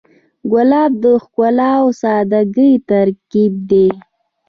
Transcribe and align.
ګلاب 0.51 0.91
د 1.03 1.05
ښکلا 1.23 1.69
او 1.81 1.87
سادګۍ 2.01 2.71
ترکیب 2.89 3.53
دی. 3.69 3.87